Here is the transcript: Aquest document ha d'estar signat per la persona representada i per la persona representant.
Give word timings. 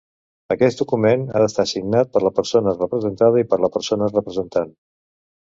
Aquest 0.53 0.79
document 0.81 1.25
ha 1.33 1.41
d'estar 1.43 1.65
signat 1.71 2.09
per 2.15 2.23
la 2.29 2.31
persona 2.39 2.73
representada 2.79 3.45
i 3.45 3.49
per 3.53 3.61
la 3.67 3.71
persona 3.77 4.11
representant. 4.17 4.75